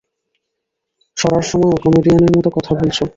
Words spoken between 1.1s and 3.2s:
সরার সময়ও কমেডিয়ানের মতো কথা বলছো?